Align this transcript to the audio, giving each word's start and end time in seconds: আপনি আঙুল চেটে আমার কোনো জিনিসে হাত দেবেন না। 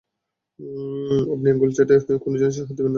আপনি 1.33 1.47
আঙুল 1.53 1.69
চেটে 1.77 1.93
আমার 1.99 2.19
কোনো 2.23 2.35
জিনিসে 2.41 2.61
হাত 2.61 2.71
দেবেন 2.71 2.83
না। 2.83 2.89